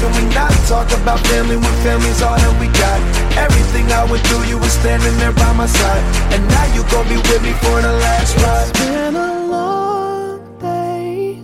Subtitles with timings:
[0.00, 2.98] Can we not talk about family when family's all that we got?
[3.36, 6.04] Everything I went through, you were standing there by my side.
[6.32, 8.68] And now you gon' be with me for the last ride.
[8.68, 11.40] It's been a long day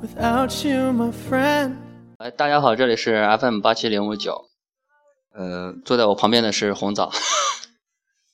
[0.00, 1.76] without you, my friend.
[2.18, 4.48] 哎，大家好，这里是 FM 八七零五九，
[5.34, 7.10] 呃，坐在我旁边的是红枣，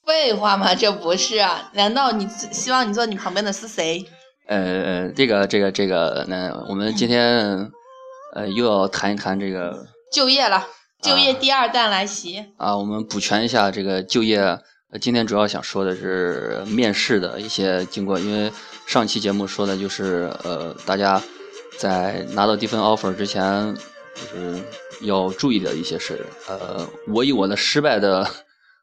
[0.05, 0.75] 废话吗？
[0.75, 1.71] 这不是啊？
[1.73, 4.07] 难道你希望你坐你旁边的是谁？
[4.47, 7.71] 呃，这个这个这个，那我们今天
[8.35, 10.67] 呃又要谈一谈这个就业了，
[11.03, 12.45] 就业第二弹来袭。
[12.57, 14.59] 啊，我们补全一下这个就业。
[14.91, 18.51] 呃今天主要想说的是面试的一些经过，因为
[18.87, 21.23] 上期节目说的就是呃，大家
[21.79, 23.77] 在拿到第一份 offer 之前，
[24.15, 24.63] 就是
[25.03, 26.25] 要注意的一些事。
[26.49, 28.27] 呃，我以我的失败的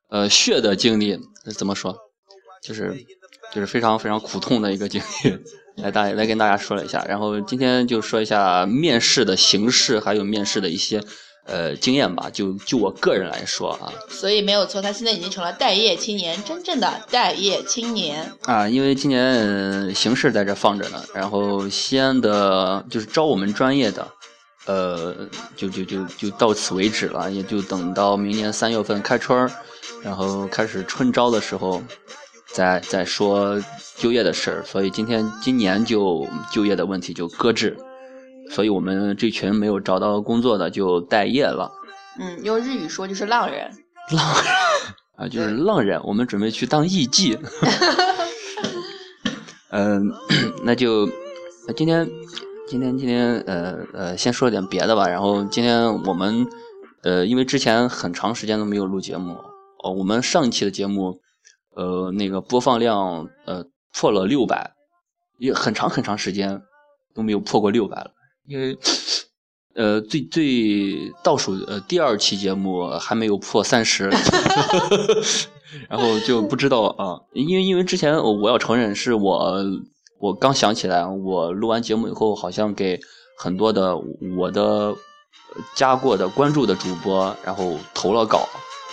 [0.09, 1.19] 呃血的经历，
[1.57, 1.97] 怎么说，
[2.61, 2.95] 就是
[3.51, 5.39] 就是非常非常苦痛的一个经历，
[5.75, 7.05] 来大来跟大家说了一下。
[7.07, 11.01] 然后今天就说一下面试的形式，还有面试的一些
[11.45, 12.29] 呃经验吧。
[12.31, 18.31] 就就我个人来说啊，所以没有错，他现在已经成了待业青年，真正的待业青年。
[18.43, 24.07] 啊，因为今年呃形势在这放着呢，然后西安的就是招我们专业的，
[24.65, 25.15] 呃，
[25.55, 29.51] 就就就就到此为止了，也就等到明年三月份开春儿，
[30.01, 31.83] 然后开始春招的时候，
[32.55, 33.61] 再再说
[33.97, 34.63] 就业的事儿。
[34.63, 37.75] 所以今天今年就就业的问题就搁置，
[38.49, 41.69] 所以我们这群没有找到工作的就待业了。
[42.17, 43.69] 嗯，用日语说就是浪人。
[44.11, 44.45] 浪人
[45.17, 47.37] 啊，就是浪人，我们准备去当艺妓。
[49.71, 50.13] 嗯，
[50.63, 51.09] 那就
[51.75, 52.09] 今天
[52.67, 55.07] 今天今天呃呃，先说点别的吧。
[55.09, 56.47] 然后今天我们
[57.03, 59.35] 呃，因为之前很长时间都没有录节目
[59.83, 61.19] 哦，我们上一期的节目
[61.75, 63.63] 呃那个播放量呃
[63.93, 64.73] 破了六百，
[65.37, 66.61] 也很长很长时间
[67.13, 68.11] 都没有破过六百了，
[68.47, 68.77] 因为。
[69.77, 74.09] 呃，最最倒数呃第二期节目还没有破三十，
[75.89, 79.61] 然后就不知道啊，因为因为之前我要承认是我
[80.17, 82.97] 我刚想起来，我录完节目以后好像给
[83.37, 83.97] 很多的
[84.37, 84.95] 我的
[85.75, 88.47] 加过的关注的主播，然后投了稿，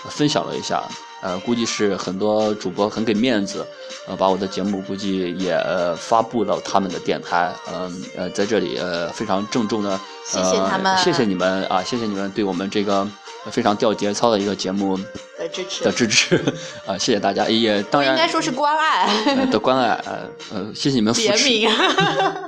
[0.09, 0.83] 分享了一下，
[1.23, 3.65] 呃，估计是很多主播很给面子，
[4.09, 9.99] 呃，把我的节目估计也、呃发布到他们的电台，嗯呃在这里呃非常郑重的。
[10.25, 11.83] 谢谢他们呃，谢谢你们啊！
[11.83, 13.07] 谢谢你们对我们这个
[13.51, 16.37] 非常掉节操的一个节目的支持的支持
[16.87, 16.97] 啊！
[16.97, 19.07] 谢谢大家，也当然应该说是关爱
[19.37, 20.19] 呃的关爱，呃
[20.53, 21.69] 呃，谢谢你们扶持。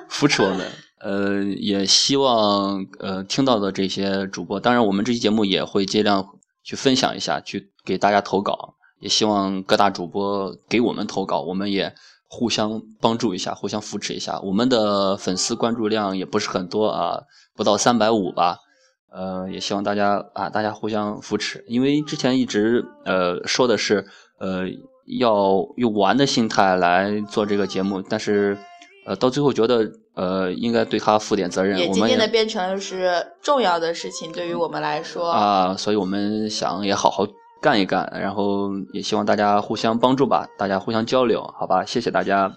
[0.08, 0.66] 扶持我们。
[1.00, 6.26] 呃，也希望呃听到的这些主播，当然我们这期节目也会尽量
[6.64, 8.74] 去分享一下，去给大家投稿。
[8.98, 11.94] 也希望各大主播给我们投稿，我们也
[12.26, 14.40] 互相帮助一下，互相扶持一下。
[14.40, 17.20] 我们的粉丝关注量也不是很多啊，
[17.54, 18.58] 不到三百五吧。
[19.12, 24.06] 呃，也希望大家啊，大家互相扶持，因为之前一直呃说的是
[24.38, 24.64] 呃
[25.18, 28.56] 要用玩的心态来做这个节目，但是
[29.06, 35.30] 呃到最后觉得呃应该对他负点责任，也渐渐的变成了是重要的事情，对于我们来说。
[35.30, 37.26] 啊，所以我们想也好好
[37.60, 41.84] 干一干，然后也希望大家互相帮助吧，大家互相交流，好吧？
[41.84, 42.52] 谢谢大家。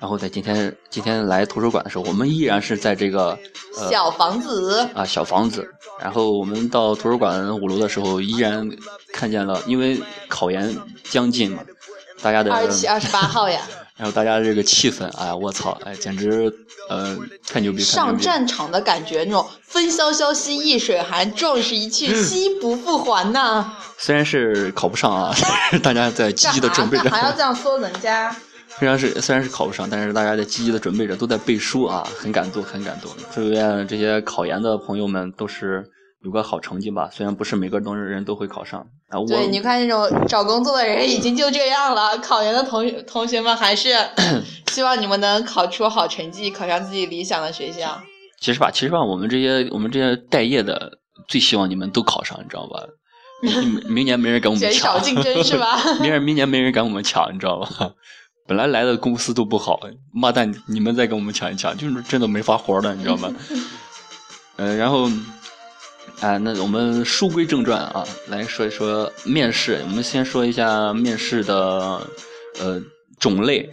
[0.00, 3.38] 然后在今天今天来图书馆的时候，我们依然是在这个
[3.78, 5.66] 呃小房子，啊小房子，
[6.00, 8.68] 然后我们到图书馆五楼的时候，依然
[9.12, 11.62] 看见了，因为考研将近嘛，
[12.20, 13.62] 大家的二十七、二十八号呀，
[13.96, 16.52] 然后大家这个气氛，哎呀，我操，哎，简直
[16.88, 23.72] 呃太牛逼，太牛上战场的感觉，那种风萧萧兮易水寒，壮士一去兮不复还呐。
[23.96, 27.08] 虽然是考不上啊，但是大家在积极的准备着。
[27.08, 28.34] 还要这样说人家？
[28.76, 33.08] 虽然是虽然是考不上，但是大家在积极的准备着，都在背书啊，很感动，很感动。
[33.32, 35.88] 祝愿这些考研的朋友们都是
[36.24, 37.08] 有个好成绩吧。
[37.12, 43.94] 虽然不是每个东人都会考上啊，我对，你看那种找工作的人已经就这样了，考研的同同学们还是
[44.72, 48.00] 希望你们能考出好成绩，考上自己理想的学校。
[48.40, 50.98] 其实吧，其实吧，我们这些我们这些待业的，
[51.28, 52.82] 最希望你们都考上，你知道吧？
[53.42, 55.78] 明明年没人跟我们抢，竞争是吧？
[56.00, 57.92] 明年明年没人跟我们抢，你知道吧？
[58.46, 59.80] 本来来的公司都不好，
[60.12, 63.32] 妈蛋，你们再跟我们抢一抢，就是真的没法活了，你知道吗？
[64.56, 65.08] 嗯、 然后，
[66.24, 69.82] 啊、那我们书归正传啊，来说一说面试。
[69.84, 72.00] 我们先说一下面试的
[72.58, 72.80] 呃
[73.20, 73.68] 种类，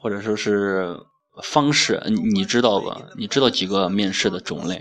[0.00, 0.96] 或者说是
[1.42, 2.00] 方式。
[2.06, 2.96] 你你知道吧？
[3.16, 4.80] 你知道几个面试的种类？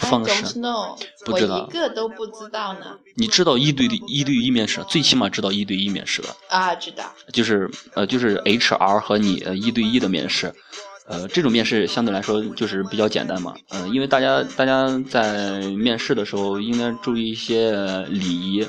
[0.00, 2.98] 方式？know，不知道我一个都不知道呢。
[3.14, 6.34] 你知道一对一对一面试，最起码知道一对一面试吧？
[6.48, 7.04] 啊，知道。
[7.32, 10.52] 就是呃，就是 HR 和你呃一对一的面试，
[11.06, 17.72] 呃，这种面试相对来说就是比较简单嘛，呃，因为大家大家在面试的时候应该注意一些
[18.08, 18.66] 礼仪，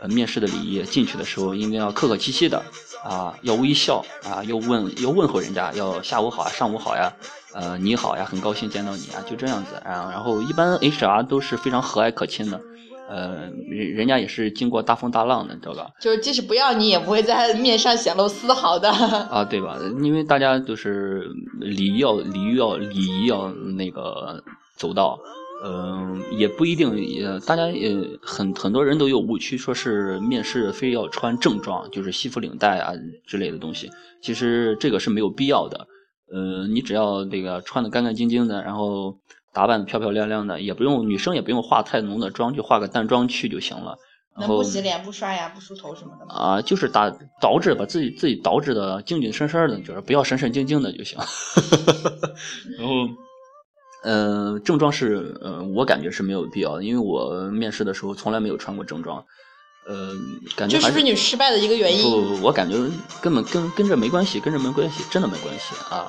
[0.00, 2.62] 呃，面试的礼仪，进去的时候应该要客客气气的
[3.04, 7.12] 啊，要微笑啊，要问要问候人家，要下午好啊，上午好呀，
[7.52, 12.60] 呃，你好呀，很高兴见到你啊，就这样子，啊然后一般 HR 都是非常和蔼可亲的。
[13.08, 15.90] 呃，人人家也是经过大风大浪的，你知道吧？
[16.00, 18.90] 就是即使不要你，也不会在面上显露丝毫的。
[18.90, 19.78] 啊，对吧？
[20.02, 21.28] 因为大家就是
[21.60, 24.42] 礼仪要礼仪要礼仪要那个
[24.76, 25.18] 走到，
[25.64, 32.92] 嗯、也不一定，也大家也很很多人都有误区，说是面试非要穿正装，就是西服领带啊
[33.24, 33.90] 之类的东西。
[34.20, 35.86] 其实这个是没有必要的，
[36.32, 39.16] 呃，你只要这个穿的干干净净的，然后
[39.56, 43.96] 打扮的漂漂亮亮的，也不用女生也不用化太浓的妆，就化个淡妆去就行了。
[44.34, 46.34] 然能后不洗脸、不刷牙、不梳头什么的吗？
[46.34, 47.10] 啊，就是打
[47.40, 51.18] 捯饬，把自己自己捯饬的精精神神的，就是不要神神经经的就行。
[52.78, 52.92] 然后，
[54.04, 59.24] 呃，正装是，呃，我感觉是没有必要的，因为我面试的时候从来没有穿过正装，
[59.88, 60.12] 呃，
[60.54, 62.02] 感觉还这是不是你失败的一个原因？
[62.02, 62.76] 不不不，我感觉
[63.22, 66.06] 根本跟跟这没关系，跟这没关系，真的没关系啊！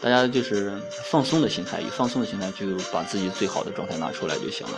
[0.00, 0.72] 大家就是
[1.10, 4.74] 放松的心态，以放松的心态就把自己最好的状态拿出来就行了。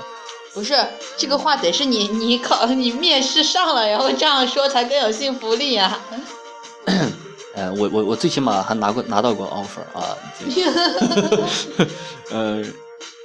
[0.52, 0.74] 不是
[1.16, 6.00] 这个话得是你你考你面试上了，然后这样说才更有信服力啊！
[7.54, 10.16] 呃，我我我最起码还拿过拿到过 offer 啊。
[12.32, 12.64] 呃，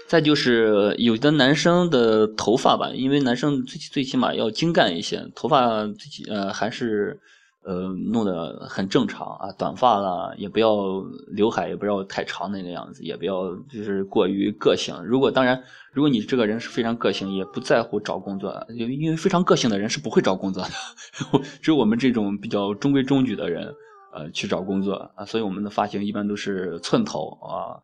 [0.07, 5.87] 再就是有的男生的头发吧，因为男生最最起码要精干一些，头发
[6.29, 7.19] 呃还是
[7.65, 14.95] 呃弄得很正常啊，短发啦，也不要刘海，也不要太长那个样子，也不要就是过于个性。
[15.03, 20.69] 如果当然，如果你这个人是非常个性，也不在乎找工作，因为因为非常个性的人是不会找工作的，
[21.61, 23.73] 只有我们这种比较中规中矩的人。
[24.17, 27.83] 呃，去找工作啊，所以我们的发型一般都是寸头啊，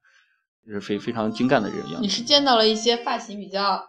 [0.65, 2.01] 就是非非常精干的这种样子。
[2.01, 3.83] 你是见到了一些发型比较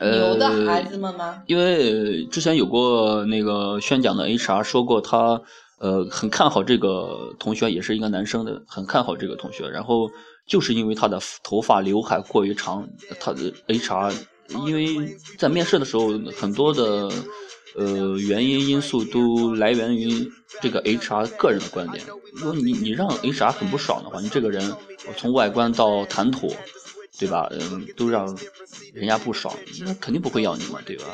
[0.00, 1.42] 牛的孩子们吗？
[1.46, 5.40] 因为之前有过那个宣讲的 HR 说过他，
[5.78, 9.68] 呃很看好这个同学，也是一个男生的，很看好这个同学。
[9.68, 10.10] 然后
[10.46, 12.86] 就是因为他的头发刘海过于长，
[13.20, 14.12] 他的 HR
[14.66, 17.08] 因为在面试的时候很多的
[17.76, 20.28] 呃原因因素都来源于
[20.60, 22.04] 这个 HR 个人的观点。
[22.34, 24.72] 如果你你让 HR 很不爽的话，你这个人
[25.16, 26.52] 从外观到谈吐。
[27.18, 27.48] 对吧？
[27.52, 28.26] 嗯，都让
[28.92, 29.54] 人家不爽，
[29.84, 31.04] 那肯定不会要你嘛，对吧？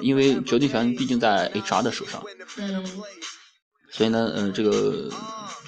[0.00, 2.22] 因为决定权毕竟在 HR 的手上，
[2.58, 2.84] 嗯，
[3.90, 5.08] 所以呢，嗯、这个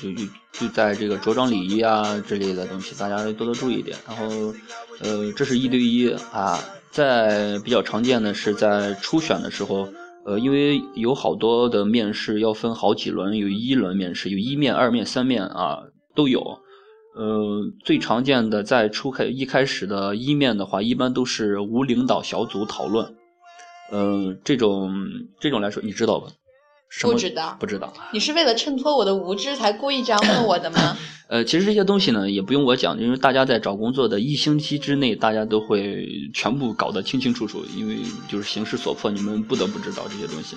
[0.01, 3.97] 就就就在这个着装礼仪啊之类的东西，大家多多注意一点。
[4.07, 4.55] 然后，
[5.01, 6.59] 呃，这是一对一啊，
[6.91, 9.89] 在比较常见的是在初选的时候，
[10.25, 15.79] 呃，因为有好多的面试要分好几轮，有一轮面试，有一面、二面、三面啊
[16.15, 16.61] 都有。
[17.19, 23.13] 呃，最常见的在初开一开始的一面的话，一般都是无领导小组讨论。
[23.91, 24.95] 呃，这种
[25.41, 26.29] 这种来说，你知道吧？
[27.03, 27.93] 不知道不知道。
[28.13, 30.97] 你是为了衬托我的无知才故意这样问我的吗？
[31.29, 37.97] 呃，其实这些东西呢，也不用我讲，因为大家在找工作的一星期之内，大家都会全部搞得清清楚楚，因为
[38.29, 40.57] 就是形势所迫，你们不得不知道这些东西。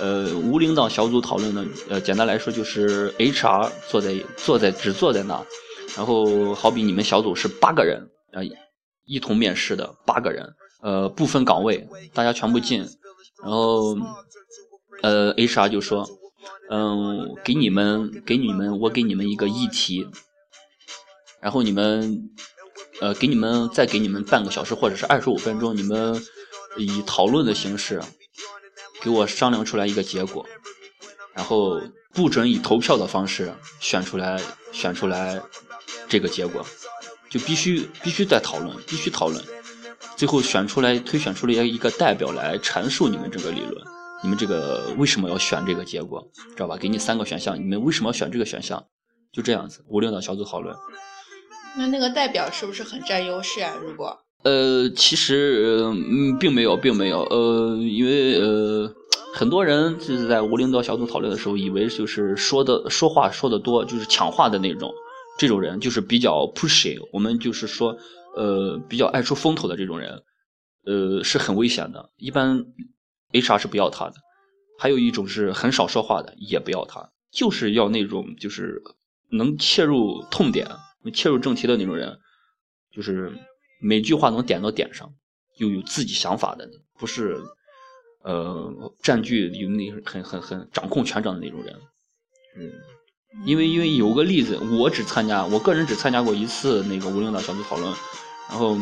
[0.00, 5.40] 呃，无领导小组讨论呢，呃，简单来说就是 HR 坐在坐在只坐在那，
[5.96, 8.42] 然后好比你们小组是八个人，呃，
[9.04, 12.80] 一同面试的八个人，呃，不分岗位，大家全部进，
[13.42, 13.96] 然后
[15.02, 16.08] 呃，HR 就说，
[16.70, 20.06] 嗯，给你们给你们我给你们一个议题，
[21.40, 22.30] 然后你们
[23.00, 26.22] 呃给你们再给你们半个小时或者是二十五分钟，你们
[26.78, 28.00] 以讨论的形式
[29.02, 30.46] 给我商量出来一个结果，
[31.34, 31.80] 然后
[32.14, 34.40] 不准以投票的方式选出来
[34.72, 35.42] 选出来
[36.12, 36.62] 这个结果，
[37.30, 39.42] 就必须必须再讨论，必须讨论。
[40.14, 43.82] 最后选出来推选出了一个代表来阐述你们这个理论，
[44.22, 46.22] 你们这个为什么要选这个结果，
[46.54, 46.76] 知道吧？
[46.76, 48.84] 给你三个选项，你们为什么要选这个选项？
[49.32, 50.76] 就这样子，无领导小组讨论。
[51.78, 53.72] 那那个代表是不是很占优势啊？
[53.82, 58.92] 如果呃，其实嗯，并没有，并没有，呃，因为呃，
[59.32, 64.92] 很多人就是在无领导小组讨论的时候，以为就是说的说话说的多，就是抢话的那种，
[65.38, 67.96] 这种人就是比较 pushy，我们就是说
[68.36, 70.22] 呃，比较爱出风头的这种人，
[70.84, 72.64] 呃，是很危险的，一般
[73.32, 74.14] HR 是不要他的。
[74.78, 78.82] 还有一种是很少说话的，也不要他，就是要那种就是
[79.30, 80.68] 能切入痛点。
[81.12, 82.16] 切入正题的那种人，
[82.92, 83.36] 就是
[83.80, 85.12] 每句话能点到点上，
[85.56, 87.40] 又有自己想法的，不是
[88.22, 88.72] 呃
[89.02, 91.76] 占据有那很很很掌控全场的那种人。
[92.56, 92.70] 嗯，
[93.44, 97.92] 因为因为有个例子，我只参加，我个人只参加过一次那个无领导小组讨论，
[98.48, 98.78] 然后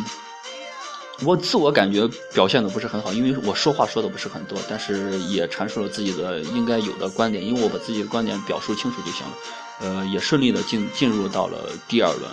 [1.24, 9.32] 我自我感觉表现的不是很好，因为我说话说的不是很多，但是也阐述了自己的应该有的观点，因为我把自己的观点表述清楚就行了。
[9.82, 12.30] 呃，也顺利的进进入到了第二轮。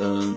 [0.00, 0.34] 嗯，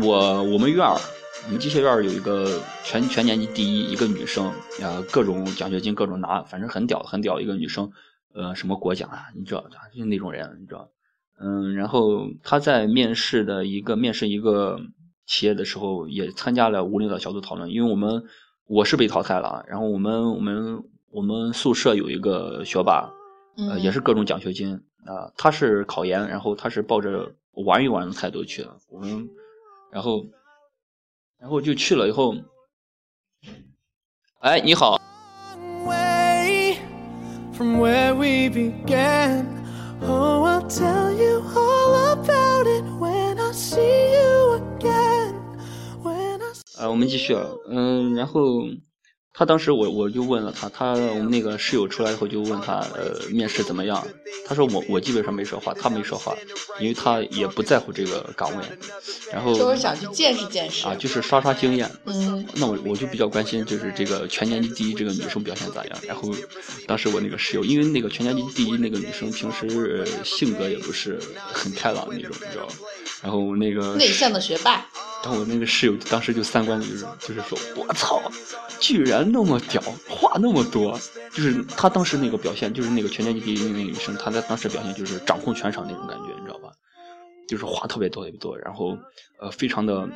[0.00, 0.98] 我我们院儿，
[1.46, 4.46] 我们机械院有一个全全年级第一一个女生，
[4.82, 7.90] 啊，各种奖学金各种拿，反正很屌很屌一个女生。
[8.32, 9.26] 呃，什么国奖啊？
[9.34, 10.88] 你知道，就那种人，你知道。
[11.38, 14.80] 嗯，然后他在面试的一个面试一个
[15.26, 17.70] 企业的时候，也参加了无领导小组讨论。
[17.70, 18.24] 因为我们
[18.66, 23.10] 我是被淘汰了，然后我们我们我们宿舍有一个学霸，
[23.56, 24.80] 呃，也是各种奖学金。
[25.06, 28.76] 啊，他是考研，然后他是抱着玩一玩的态度去的。
[28.88, 29.28] 我们，
[29.90, 30.26] 然后，
[31.38, 32.34] 然后就去了以后，
[34.40, 35.00] 哎，你好。
[46.77, 47.35] 啊，我们继续，
[47.69, 48.41] 嗯，然后。
[49.32, 54.06] 他当时我我就问了他，他我们那个室友出来以后就问他，呃，面试怎么样？
[54.44, 56.36] 他说我我基本上没说话，他没说话，
[56.80, 58.64] 因为他也不在乎这个岗位，
[59.32, 61.90] 然后就是想去见识见识啊，就是刷刷经验。
[62.04, 65.98] 嗯，那我我就比较关心，就是这个全年级第一这个女生表现咋样？
[66.06, 66.34] 然后
[66.86, 71.18] 当时我那个室友，因为那个全年级第一那个女生平时性格也不是
[71.52, 72.72] 很开朗那种，你知道吗？
[73.22, 74.84] 然后那个内向的学霸。
[75.22, 78.22] 然后我那个室友当时就三观就是就是说，我操，
[78.80, 80.98] 居然那么屌，话那么多，
[81.30, 86.72] 就是他当时那个表现，就是那个全年级第一那个女生，她在当时表现就是掌控全场那种感觉，你知道吧？
[87.46, 88.96] 就是话特别多特别多，然后
[89.40, 90.08] 呃，非常的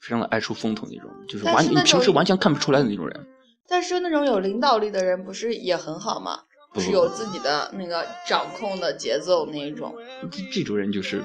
[0.00, 3.26] 非常的爱出风头那种，就是完你平时完全看不出来的那种人。
[3.68, 6.40] 但是那种有领导力的人不是也很好吗？
[6.74, 9.94] 不是有自己的那个掌控的节奏那一种。
[10.30, 11.22] 这这种人就是。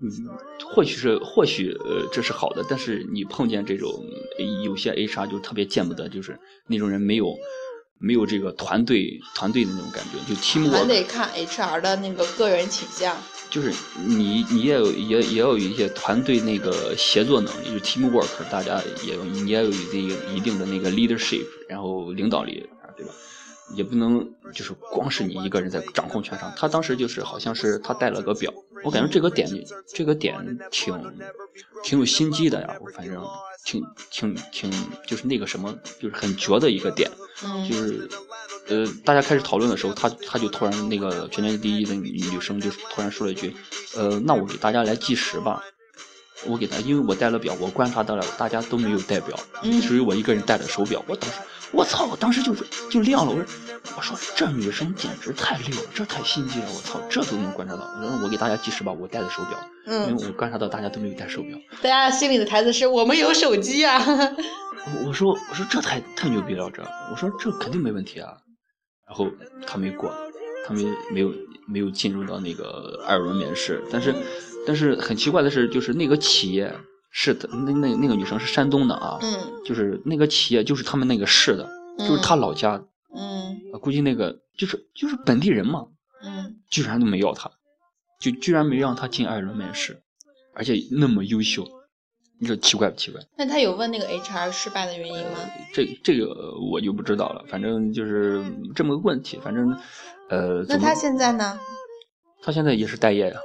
[0.00, 0.10] 嗯，
[0.74, 3.90] 或许是或许呃这是好的，但是你碰见这种
[4.62, 7.34] 有些 HR 就特别见不得，就是那种人没有
[7.98, 10.72] 没有这个团队团队的那种感觉，就 team work。
[10.72, 13.16] 还得看 HR 的那个个人倾向。
[13.48, 13.72] 就是
[14.04, 23.12] 你你也有也也要有一些团队那个协作能力，就是 team work，大家也有你也有一定一定的那个 leadership，然后领导力，对吧？
[23.74, 26.52] 也不能就是光是你一个人在掌控全场。
[26.56, 28.52] 他当时就是好像是他带了个表。
[28.84, 29.48] 我感觉这个点，
[29.94, 30.94] 这个点挺
[31.82, 32.76] 挺有心机的呀。
[32.80, 33.22] 我反正
[33.64, 34.70] 挺挺挺，
[35.06, 37.10] 就是那个什么，就是很绝的一个点。
[37.68, 38.08] 就是
[38.68, 43.54] 呃，大家开始讨论的时候，他他就突然那个全年级第一的女生就突然说了一句
[43.96, 45.62] ：“呃，那我给大家来计时吧。”
[46.44, 49.38] 我给他，因为我带了表，我观察到了大家都没有戴表，
[49.82, 51.02] 只有我一个人戴了手表。
[51.08, 51.38] 我当时。
[51.72, 52.06] 我操！
[52.06, 53.44] 我当时就是就亮了，我说
[53.96, 56.66] 我说这女生简直太溜了，这太心机了！
[56.74, 57.80] 我操，这都能观察到。
[58.00, 61.58] 然后我给大家计时吧，我戴的手表，嗯，因为我观察到大家都没有戴手表。
[61.82, 64.00] 大家心里的台词是我们有手机啊。
[65.04, 68.36] 我说我说这太太牛逼了，这我说这肯定没问题啊。
[69.06, 69.28] 然后
[69.66, 70.14] 他没过，
[70.66, 71.32] 他没没有
[71.66, 73.82] 没有进入到那个二轮面试。
[73.90, 74.14] 但是
[74.66, 76.72] 但是很奇怪的是，就是那个企业。
[77.18, 81.66] 是的，那那那个女生是山东的啊，嗯，就是那个企业就是他们那个市的，
[81.98, 85.86] 就是他老家，嗯，估计那个就是就是本地人嘛，
[86.22, 87.50] 嗯，居然都没要他，
[88.20, 90.02] 就居然没让他进二轮面试，
[90.54, 91.66] 而且那么优秀，
[92.38, 93.22] 你说奇怪不奇怪？
[93.38, 95.38] 那他有问那个 HR 失败的原因吗？
[95.72, 98.44] 这这个我就不知道了，反正就是
[98.74, 99.74] 这么个问题，反正
[100.28, 101.58] 呃，那他现在呢？
[102.42, 103.40] 他现在也是待业呀。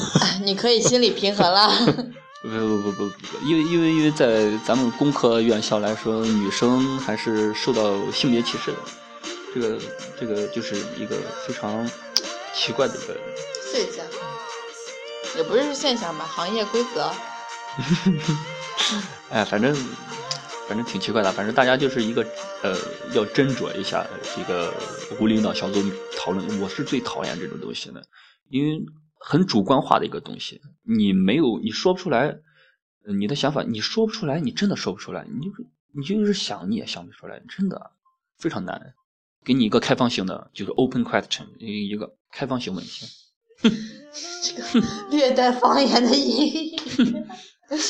[0.44, 1.68] 你可以心理平衡了。
[2.40, 8.78] 不不不不不，因为因为因为在咱们工科院校来说，女生还是受到性别歧视的，
[9.52, 9.78] 这个
[10.20, 11.84] 这个就是一个非常
[12.54, 13.16] 奇怪的一个
[13.72, 14.06] 现象，
[15.36, 17.10] 也不是现象吧，行业规则。
[19.30, 19.74] 哎，反正
[20.68, 22.24] 反正挺奇怪的，反正大家就是一个
[22.62, 22.76] 呃，
[23.14, 24.72] 要斟酌一下这个
[25.18, 25.82] 无领导小组
[26.16, 26.60] 讨论。
[26.60, 28.00] 我是最讨厌这种东西的，
[28.48, 28.80] 因为
[29.20, 32.38] 很主观化的一个东西，你没有你说不出来，
[33.18, 35.52] 你的想法你说不出来，你真的说不出来，你就
[35.92, 37.90] 你就是想你也想不出来，真的
[38.38, 38.94] 非常难。
[39.44, 43.06] 给你一个开放性的，就是 open question，一个开放性问题。
[44.42, 46.76] 这个略带方言的音，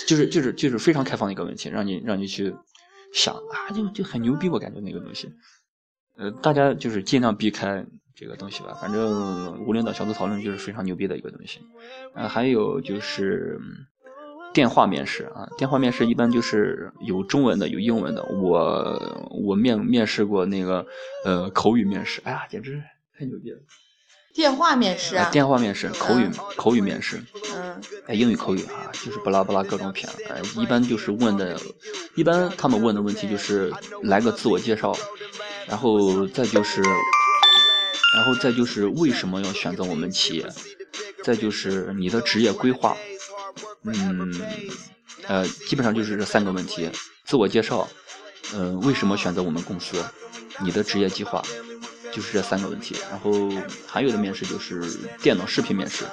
[0.06, 2.54] 就是就是就是非常开放的一个问题，让你让你去
[3.12, 5.28] 想啊，就就很牛逼，我感觉那个东西。
[6.18, 7.84] 呃，大家就是尽量避开
[8.14, 8.76] 这个东西吧。
[8.80, 11.60] 反正无领导小组讨论就是非常牛逼的一个东西。
[12.12, 13.58] 啊，还有就是
[14.52, 18.24] 电话面试啊，电话面试一般就是有中文的，有英文的。
[18.24, 20.84] 我我面面试过那个
[21.24, 22.82] 呃口语面试，哎呀，简直
[23.16, 23.58] 太牛逼了。
[24.34, 25.28] 电话面试啊？
[25.32, 27.20] 电话面试，口语口语面试。
[27.54, 27.80] 嗯。
[28.06, 30.08] 哎，英语口语啊，就是巴拉巴拉各种片。
[30.28, 31.56] 哎，一般就是问的，
[32.16, 33.72] 一般他们问的问题就是
[34.02, 34.92] 来个自我介绍，
[35.68, 40.46] 然后再就是，然后再就是为什么要选择我们企业，
[41.22, 42.96] 再就是你的职业规划。
[43.84, 44.34] 嗯，
[45.26, 46.90] 呃，基本上就是这三个问题：
[47.24, 47.88] 自我介绍，
[48.54, 50.02] 嗯，为什么选择我们公司，
[50.60, 51.42] 你的职业计划。
[52.10, 53.30] 就是这三个问题，然后
[53.86, 54.82] 还有的面试就是
[55.22, 56.06] 电脑视频面试，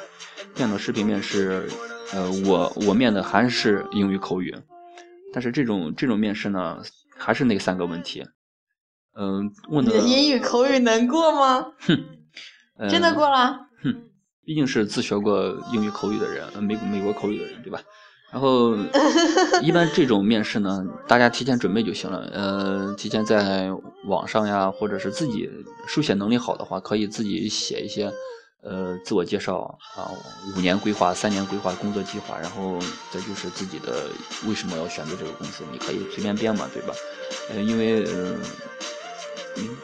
[0.53, 1.67] 电脑视频面试，
[2.11, 4.53] 呃，我我面的还是英语口语，
[5.33, 6.77] 但是这种这种面试呢，
[7.17, 8.23] 还是那三个问题，
[9.17, 11.67] 嗯，问的英语口语能过吗？
[11.79, 11.97] 哼，
[12.89, 13.67] 真的过了？
[13.81, 13.95] 哼，
[14.43, 17.79] 毕竟是自学过英语口语的人，美美国口语的人，对吧？
[18.33, 18.75] 然后，
[19.63, 22.29] 一般这种面试呢，大家提前准备就行了。
[22.33, 23.71] 呃，提前在
[24.07, 25.49] 网上呀，或者是自己
[25.87, 28.11] 书写能力好的话，可以自己写一些，
[28.61, 30.11] 呃，自我介绍啊，
[30.57, 32.77] 五年规划、三年规划、工作计划，然后
[33.11, 34.07] 再就是自己的
[34.45, 36.93] 为什么要选择这个公司，你可以随便编嘛，对吧？
[37.51, 38.35] 呃，因为呃。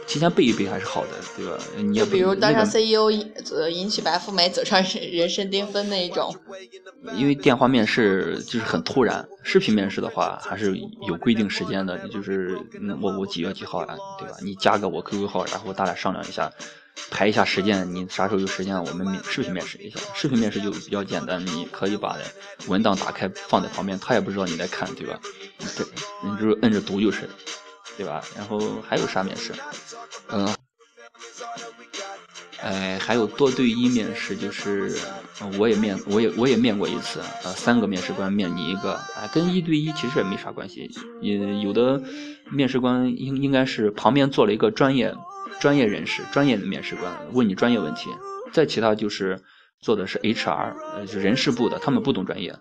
[0.08, 1.58] 提前背一背还是好的，对吧？
[1.94, 3.10] 就比如当上 CEO，
[3.52, 6.36] 呃，迎娶白富美，走上人生巅峰那一种。
[7.16, 12.58] 因为电话面试就是很突然，视频面试的话还是有规定时间的，就是
[13.02, 14.36] 我我几月几号啊，对吧？
[14.44, 16.52] 你加个我 QQ 号，然后大家商量一下，
[17.10, 20.00] 排一下时间，你啥时候有时间，我们面视频面试一下。
[20.14, 22.18] 视频面试就比较简单，你可以把
[22.68, 25.20] 文档打开放在旁边，他也不知道你在看，对吧？
[25.78, 25.86] 对，
[26.24, 27.28] 你就摁着读就是。
[27.97, 28.23] 对吧？
[28.36, 29.54] 然后还有啥面试？
[30.30, 30.47] 嗯，
[32.62, 34.95] 哎，还有多对一面试，就是
[35.58, 37.19] 我也面，我也我也面过一次。
[37.43, 40.89] 呃，三个面试官面你一个，哎，跟一对一其实也没啥关系。
[41.21, 42.01] 也有的
[42.51, 45.13] 面试官应应该是旁边坐了一个专业
[45.60, 48.10] 专业人士，专业的面试官问你专业问题。
[48.51, 49.41] 再其他就是
[49.80, 52.56] 做的是 HR，呃，是人事部的，他们不懂专业。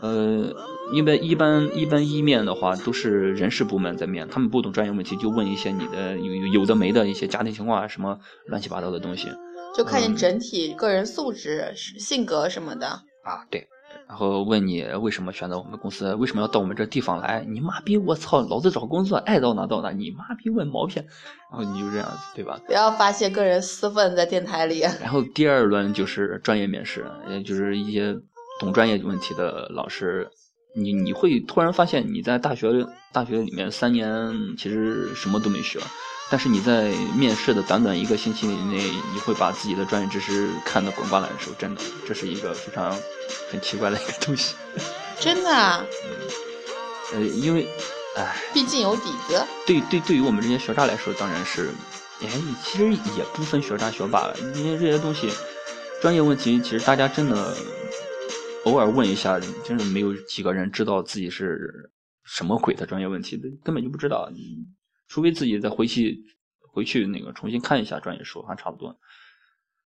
[0.00, 0.54] 呃，
[0.92, 9.28] 因为一般一般一面的话都是人事部门在面，他们不懂专业问题，就问一些你的有有的没的一些家庭情况啊，什么乱七八糟的东西，
[9.76, 13.44] 就看你整体个人素质、性格什么的啊。
[13.50, 13.66] 对，
[14.06, 17.44] 然后问你为什么选择我们公司，为什么要到我们这地方来？
[17.48, 21.06] 你妈逼，我操，老子找工作爱到哪到哪，你妈逼问毛片，
[21.50, 22.60] 然后你就这样子，对吧？
[22.66, 24.80] 不要发泄个人私愤在电台里。
[25.00, 28.16] 然后第二轮就是专业面试，也就是一些。
[28.60, 30.30] 懂专业问题的老师，
[30.76, 32.68] 你你会突然发现你在大学
[33.12, 34.10] 大学里面三年
[34.58, 35.78] 其实什么都没学，
[36.28, 38.78] 但是你在面试的短短一个星期以内，
[39.12, 42.90] 你会把自己的专业知识看得滚瓜烂熟，真的，这是一个非常
[43.52, 44.56] 很奇怪的一个东西。
[45.20, 45.54] 真的？
[45.54, 45.84] 啊？
[47.12, 47.68] 呃，因为，
[48.16, 49.40] 唉，毕竟有底子。
[49.64, 51.70] 对对，对于我们这些学渣来说，当然是，
[52.20, 52.28] 哎，
[52.64, 55.30] 其实也不分学渣学霸了，因为这些东西，
[56.02, 57.56] 专业问题其实大家真的。
[58.64, 61.90] 偶尔问一下，真是没有几个人知道自己是
[62.24, 64.30] 什么鬼的专业问题的，根本就不知道。
[65.08, 66.18] 除非自己再回去
[66.72, 68.98] 回去那个重新看一下专业书，还差不多。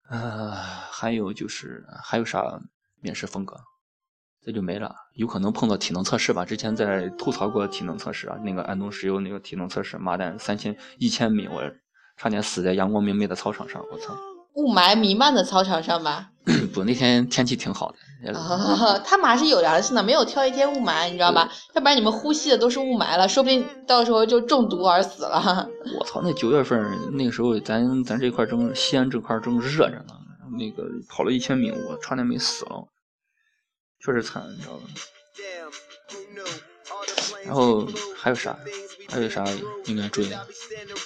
[0.10, 2.62] 呃，还有就是还有啥
[3.02, 3.58] 面试风格，
[4.42, 4.96] 这就没了。
[5.16, 6.46] 有可能碰到体能测试吧？
[6.46, 11.62] 之前在吐槽过体能测试啊，那个安东石油那个体能测试，妈蛋，三千一千米，我
[12.18, 14.16] 差点死在阳光明媚的操场上，我操！
[14.56, 16.32] 雾霾弥漫的操场上吧？
[16.74, 17.98] 不，那天天气挺好的。
[19.04, 21.52] 他们还是有良心的，没有挑一天雾霾，你知道吧？
[21.74, 25.68] 要不然你们呼吸的都是雾霾了，说不定到时候就中毒而死了。
[26.00, 26.80] 我操，那九月份
[27.18, 30.14] 那个时候，咱咱这块正西安这块正热着呢，
[30.60, 32.88] 那个跑了一千米，我差点没死了，
[34.06, 34.82] 确实惨，你知道吧？
[37.46, 38.56] 然后还有啥？
[39.10, 39.44] 还有啥
[39.86, 40.48] 应该注意的？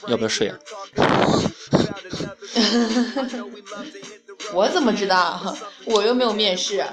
[0.07, 0.57] 要不要睡啊？
[4.53, 5.55] 我怎么知道？
[5.85, 6.83] 我又没有面试。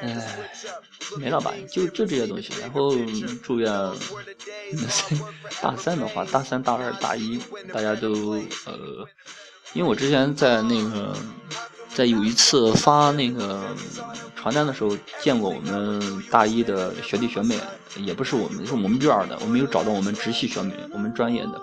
[0.00, 0.36] 哎，
[1.18, 1.52] 没了吧？
[1.70, 2.52] 就就这些东西。
[2.60, 2.94] 然后
[3.42, 3.72] 祝愿
[5.62, 7.40] 大三的话，大三、大二、大一，
[7.72, 8.34] 大家都
[8.66, 9.06] 呃，
[9.72, 11.16] 因为我之前在那个
[11.94, 13.64] 在有一次发那个
[14.34, 17.58] 传单的时候，见过我们大一的学弟学妹，
[17.96, 21.58] 也不是我们，是我们院的，我没有找到我们直系学妹，我们专业的，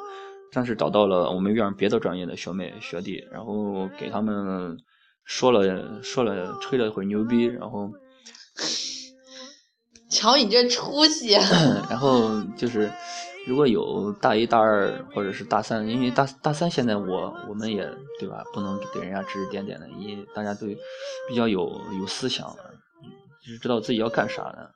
[0.53, 4.77] 但是找到了我们院别的专业的学妹学弟，然后给他们
[5.23, 7.91] 说了说了，吹了会牛逼，然后。
[10.09, 11.33] 瞧你这出息！
[11.89, 12.89] 然后就是，
[13.47, 17.83] 如果有大一大二或者是大三，因为大大三现在我我们也
[18.19, 20.67] 对吧，不能给人家指指点点的，因为大家都
[21.27, 22.47] 比较有有思想，
[23.43, 24.69] 就是知道自己要干啥的。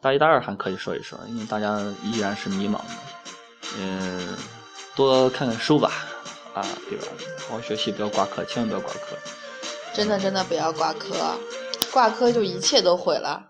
[0.00, 2.94] 大一大二还可以说一说，因为大家依然是迷茫的。
[3.78, 4.36] 嗯，
[4.98, 5.92] 多看看书吧，
[6.54, 7.06] 啊，对吧？
[7.48, 9.16] 好好学习，不要挂科，千万不要挂科。
[9.94, 11.38] 真的真的不要挂科。
[11.92, 13.40] 挂科就一切都毁了，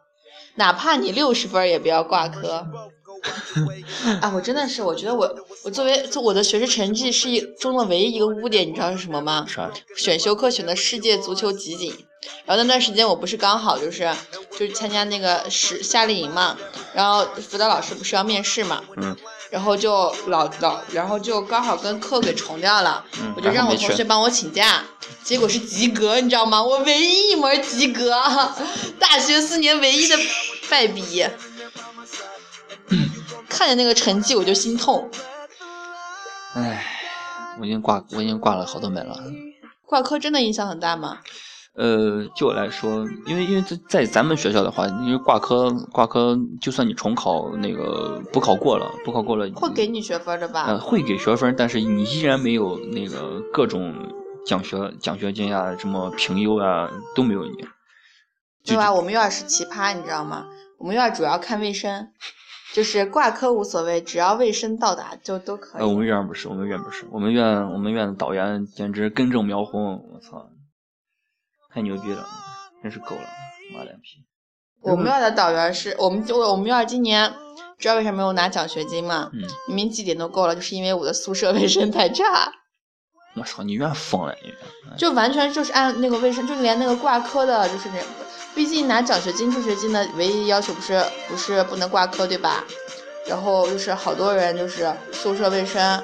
[0.57, 2.67] 哪怕你六十分也不要挂科。
[4.21, 5.35] 啊，我真的是，我觉得我
[5.65, 9.47] 我作为我的学习成绩是一中的唯一一个污点，你知道是什么吗？
[9.49, 9.71] 啥？
[9.97, 11.91] 选修课选的世界足球集锦，
[12.45, 14.15] 然后那段时间我不是刚好就是
[14.53, 16.59] 就是参加那个是夏令营嘛，
[16.93, 19.17] 然后辅导老师不是要面试嘛，嗯。
[19.51, 24.85] 然后就老老，然后就刚好跟课给重掉了，我就让我同学帮我请假，
[25.23, 26.63] 结果是及格，你知道吗？
[26.63, 28.11] 我唯一一门及格，
[28.99, 30.17] 大学四年唯一的
[30.69, 31.27] 败笔，
[33.49, 35.11] 看见那个成绩我就心痛。
[36.55, 36.85] 唉，
[37.59, 39.19] 我已经挂，我已经挂了好多门了。
[39.87, 41.19] 挂科真的影响很大吗？
[41.79, 50.65] 呃，就我来说，因为因为在在咱们学校的话，因为挂科挂科，就算你重考那个补考过了，补考过了会给你学分的吧？
[50.67, 53.95] 呃，会给学分，但是你依然没有那个各种
[54.45, 57.53] 奖学奖学金啊，什么评优啊都没有你。
[58.65, 58.93] 对吧？
[58.93, 60.47] 我们院是奇葩，你知道吗？
[60.79, 62.09] 我们院主要看卫生，
[62.75, 65.81] 就是挂科无所谓，只要卫生到达就都可以。
[65.81, 70.51] 呃，我们院不是，我们院不是，我们院我们院的导员简直根正苗红，我操！
[71.73, 72.27] 太牛逼了，
[72.83, 73.29] 真是够了，
[73.75, 74.25] 妈脸皮！
[74.81, 77.33] 我们院的导员是我们就我们院今年
[77.79, 79.31] 知道为什么没有拿奖学金吗？
[79.33, 82.53] 嗯，明明绩点都够了，就是因为我的宿舍卫生太差。
[83.35, 84.53] 我操，你院疯了你！
[84.97, 88.01] 就完全就是按那个卫生，就连那个挂科的，就是那，
[88.55, 92.65] 毕竟拿奖学金、助学金的唯一要求不是不是不能挂科对吧？
[93.27, 96.03] 然后就是好多人就是宿舍卫生，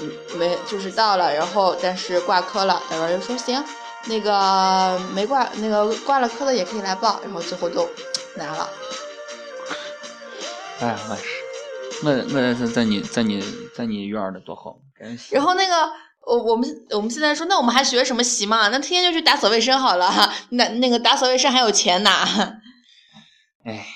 [0.00, 3.62] 嗯，没就是到了，然后但是挂科了，导员就说行。
[4.08, 7.88] 那个没挂，那个挂了科的也可以来报，然后最后都
[8.36, 8.70] 拿了。
[10.78, 11.24] 哎呀，那是，
[12.02, 13.42] 那那是在你在你
[13.74, 14.76] 在你院儿的多好，
[15.30, 15.90] 然后那个
[16.20, 18.68] 我我们我们现在说，那我们还学什么习嘛？
[18.68, 20.32] 那天天就去打扫卫生好了。
[20.50, 22.60] 那那个打扫卫生还有钱拿。
[23.64, 23.86] 哎，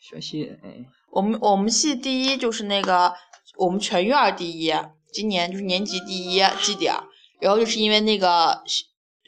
[0.00, 0.84] 学习哎。
[1.10, 3.14] 我们我们系第一就是那个
[3.56, 4.74] 我们全院第一，
[5.12, 6.92] 今年就是年级第一绩点，
[7.40, 8.62] 然后就是因为那个。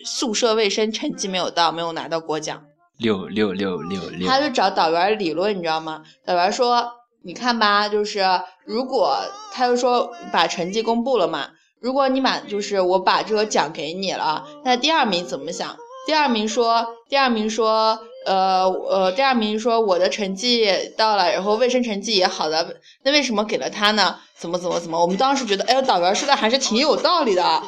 [0.06, 2.62] 宿舍卫生成绩没有到，没有拿到国奖。
[2.96, 4.26] 六六六六六。
[4.26, 6.02] 他就找导员理论，你知道吗？
[6.24, 6.92] 导员说
[7.22, 8.24] ：“你看吧，就是
[8.64, 9.18] 如果
[9.52, 11.48] 他就说把成绩公布了嘛，
[11.80, 15.76] 如果你把就是我把这个奖给你了，那第二名怎么想？
[16.06, 20.66] 第二名说，第二名说，呃呃，第二名说我的成绩
[20.96, 24.16] 到了，然后卫生成绩也好的，那为什么给了他呢？
[24.38, 24.98] 怎么怎么怎么？
[25.02, 27.62] 我们当时觉得，哎，导员说的还是挺有道理的。”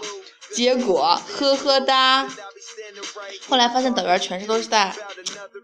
[0.53, 2.27] 结果呵呵哒，
[3.49, 4.95] 后来发现导员全是都是带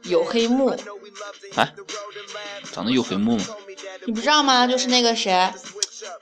[0.02, 0.76] 有黑幕。
[1.56, 1.74] 哎，
[2.72, 3.44] 长得有黑幕吗？
[4.06, 4.66] 你不知道吗？
[4.66, 5.52] 就是那个谁，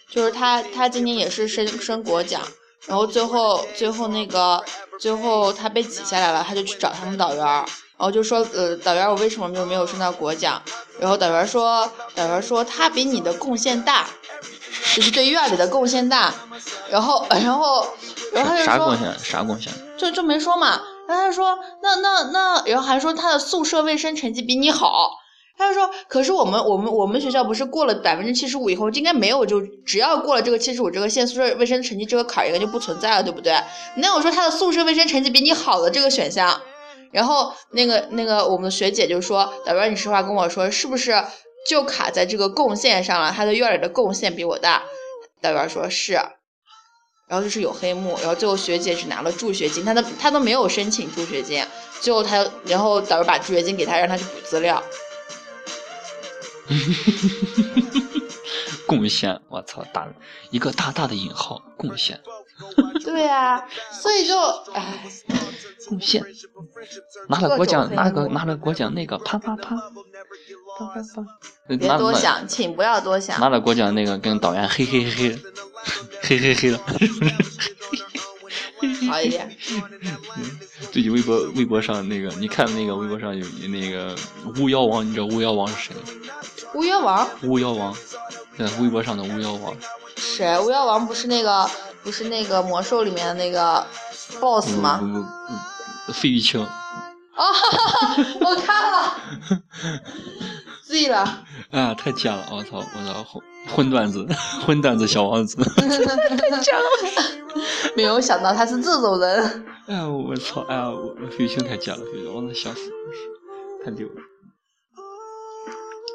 [0.08, 2.40] 就是他，他今年也是升升国奖，
[2.86, 4.64] 然后最后最后那个
[5.00, 7.66] 最后他被挤下来了，他就去找他们导员，然
[7.98, 10.62] 后就说呃导员我为什么就没有升到国奖？
[11.00, 14.08] 然后导员说导员说他比你的贡献大。
[14.94, 16.34] 就是对院里的贡献大，
[16.90, 17.86] 然后，然后，
[18.32, 19.18] 然后他就说啥贡献？
[19.22, 19.72] 啥贡献？
[19.96, 20.80] 就就没说嘛。
[21.08, 25.18] 然后他说，那那那，然后还说他的宿舍卫生成绩比你好。
[25.58, 33.54] 他就说，可是我们我们我们学校不是过了百分之七十五以后，应该没有就只要过了这个七十五这个线，宿舍卫生成绩这个坎儿应该就不存在了，对不对？
[33.96, 36.60] 那我说他的宿舍卫生成绩比你好的这个选项，
[37.12, 41.22] 然后那个那个我们的学姐就说，导员你实话跟我说，是不是？
[41.68, 44.82] 就卡在这个贡献上了，他的院里的贡献比我大。
[45.40, 46.18] 导员说是，
[47.32, 51.64] 然后就是有黑幕，然后最后学姐只拿了助学金，她都她都没有申请助学金，
[51.98, 54.82] 最后她然后导师把助学金给她，让她去补资料。
[58.92, 60.06] 贡献，我操，打
[60.50, 62.20] 一个大大的引号，贡献，
[63.02, 64.38] 对呀、所以就
[64.74, 65.02] 哎，
[65.88, 66.22] 贡献，
[67.30, 71.26] 拿了国奖，拿个拿了国奖，那个啪啪啪，啪啪啪，
[71.78, 73.40] 别多想，请不要多想。
[73.40, 75.38] 拿了国奖那个跟导演嘿嘿嘿，
[76.20, 77.34] 嘿嘿嘿了，是不是？
[79.10, 79.56] 好一点。
[80.92, 84.14] 最近微博微博上那个，你看那个微博上有那个
[84.58, 85.94] 巫妖王，你知道巫妖王是谁？
[86.74, 87.94] 巫妖王巫妖王，
[88.56, 89.74] 对，微博上的巫妖王，
[90.16, 90.58] 谁？
[90.60, 91.68] 巫妖王不是那个
[92.02, 93.86] 不是那个魔兽里面的那个
[94.40, 94.98] BOSS 吗？
[94.98, 95.22] 不不
[96.06, 96.70] 不，费玉清，啊，
[98.40, 99.22] 我看了，
[100.84, 101.44] 醉了。
[101.70, 102.46] 啊，太贱了！
[102.50, 104.26] 我操，我操，混混段子，
[104.66, 105.56] 荤段子小王子，
[107.96, 109.66] 没有想到他是这种人。
[109.86, 112.80] 哎呀，我操，哎呀，我费玉清太贱了，我能笑死，
[113.84, 114.14] 太溜了。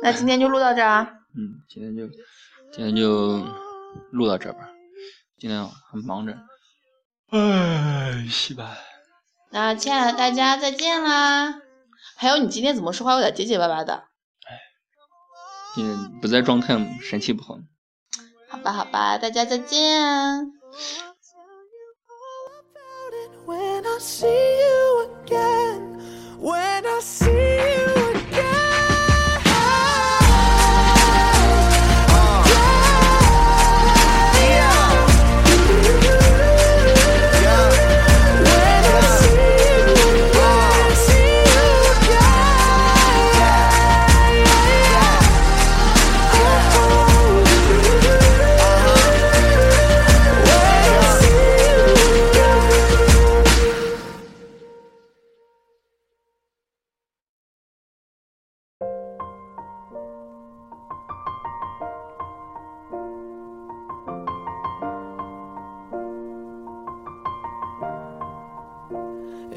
[0.01, 1.10] 那今天就录到这儿啊。
[1.36, 2.07] 嗯，今天就
[2.71, 3.43] 今天就
[4.12, 4.69] 录到这儿吧，
[5.39, 6.33] 今天很忙着。
[7.31, 8.77] 哎，西吧。
[9.49, 11.62] 那亲爱的大家再见啦！
[12.17, 14.03] 还有你今天怎么说话有点结结巴巴的？
[15.75, 17.60] 今天不在状态，神气不好。
[18.49, 20.53] 好吧，好吧，大家再见。
[23.45, 26.01] When I see you again,
[26.41, 27.46] when I see